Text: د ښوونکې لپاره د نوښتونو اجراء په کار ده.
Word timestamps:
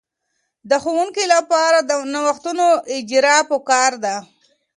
د 0.69 0.71
ښوونکې 0.83 1.25
لپاره 1.35 1.77
د 1.89 1.91
نوښتونو 2.13 2.67
اجراء 2.97 3.41
په 3.49 3.57
کار 3.69 3.91
ده. 4.03 4.15